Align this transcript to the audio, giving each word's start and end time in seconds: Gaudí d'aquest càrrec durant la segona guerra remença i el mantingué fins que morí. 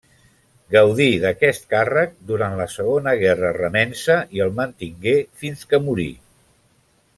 Gaudí 0.75 1.09
d'aquest 1.25 1.67
càrrec 1.73 2.15
durant 2.31 2.57
la 2.61 2.67
segona 2.77 3.13
guerra 3.25 3.53
remença 3.59 4.17
i 4.39 4.43
el 4.47 4.57
mantingué 4.61 5.17
fins 5.43 5.65
que 5.75 5.85
morí. 5.89 6.11